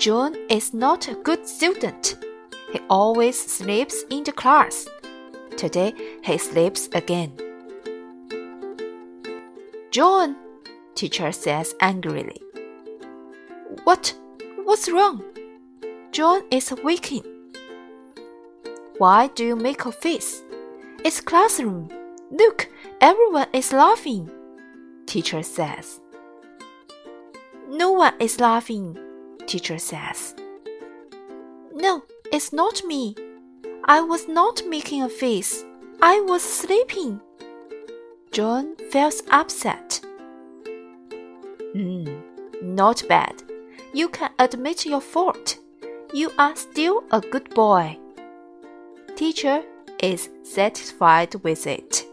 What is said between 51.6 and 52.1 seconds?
it.